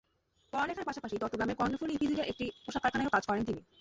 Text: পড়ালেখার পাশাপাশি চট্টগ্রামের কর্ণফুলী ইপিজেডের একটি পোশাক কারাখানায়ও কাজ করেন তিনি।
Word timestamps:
পড়ালেখার 0.53 0.87
পাশাপাশি 0.87 1.15
চট্টগ্রামের 1.17 1.57
কর্ণফুলী 1.59 1.93
ইপিজেডের 1.93 2.29
একটি 2.31 2.45
পোশাক 2.65 2.81
কারাখানায়ও 2.81 3.13
কাজ 3.15 3.23
করেন 3.27 3.43
তিনি। 3.45 3.61